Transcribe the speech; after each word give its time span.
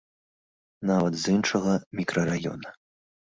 Нават 0.91 1.13
з 1.23 1.33
іншага 1.35 1.75
мікрараёна. 2.01 2.69